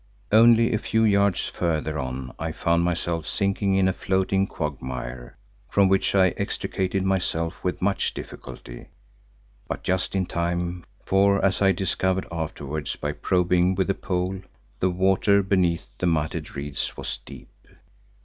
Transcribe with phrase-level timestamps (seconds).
[0.31, 5.37] Only a few yards further on I found myself sinking in a floating quagmire,
[5.69, 8.87] from which I extricated myself with much difficulty
[9.67, 14.41] but just in time for as I discovered afterwards by probing with a pole,
[14.79, 17.51] the water beneath the matted reeds was deep.